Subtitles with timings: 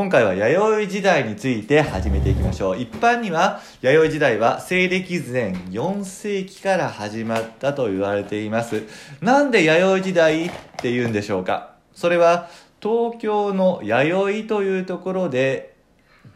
[0.00, 2.80] 今回は弥生時代について始めていきましょう。
[2.80, 8.84] 一般には弥生時代は西暦前4世紀から始まったと言われています。
[9.20, 11.74] なんで弥生時代って言うんでしょうか？
[11.92, 12.48] それは
[12.80, 15.76] 東京の弥生というところで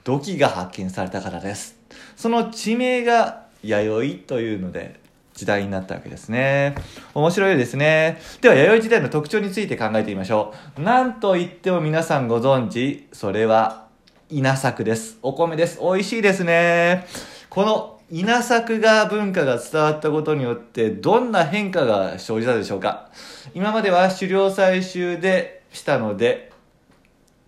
[0.05, 1.79] 土器が発見されたからです。
[2.17, 5.01] その地名が弥生というので
[5.45, 6.75] 時代になったわけですね。
[7.13, 8.19] 面白いですね。
[8.41, 10.81] では、弥生時代の特徴について考えてみましょう。
[10.81, 13.87] なんと言っても皆さんご存知、それは
[14.31, 15.19] 稲作です。
[15.21, 15.81] お米です。
[15.83, 17.07] 美味しいですね。
[17.51, 23.11] この稲作が文化が伝わったことによって、どんな変化が生じたでしょうか
[23.53, 26.53] 今までは狩猟採集でしたので、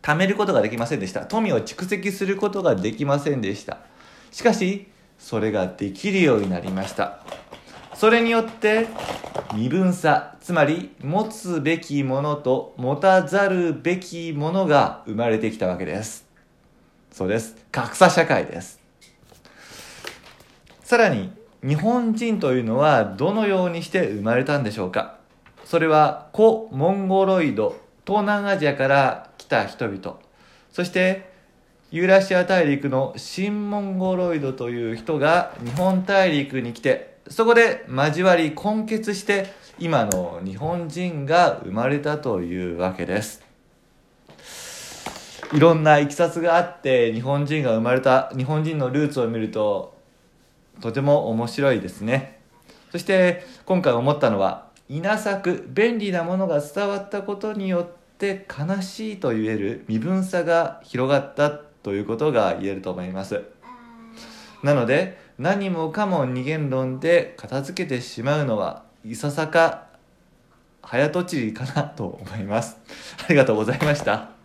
[0.03, 1.25] 貯めることができませんでした。
[1.25, 3.79] 富を蓄積することができませんでした。
[4.31, 7.21] しかし、それができるようになりました。
[7.99, 8.89] それによって
[9.55, 16.27] 身分差つまり持つべきものと持たざるべきものが生まれてきたわけです。
[17.11, 17.57] そうです。
[17.73, 18.81] 格差社会です。
[20.83, 21.33] さらに
[21.65, 25.17] 日本人というのはどのようにして生まれたんでしょうか。
[25.65, 30.19] それは古モンゴロイド東南アジアから来た人々。
[30.71, 31.33] そして
[31.91, 43.43] ユーラシア大陸の新モンゴロイドという人が日本大陸に来てそこで交わり根結して今の日本人が生まれたというわけです。
[45.53, 49.97] いろんないきさつがあって日本人が生まれた日本人のルーツを見ると
[50.81, 52.41] とても面白いですね。
[52.93, 63.43] そして今回思ったのは稲作便利なものが伝わったことによって悲しいと言える身分差が広がったということが言えると思います。
[64.63, 69.87] なので何もかも二元論で片付けてしまうのはいささか
[70.83, 72.79] 早とちりかなと思います。
[73.25, 74.36] ありがとうございました。